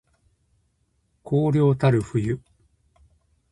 [1.23, 2.41] 荒涼たる冬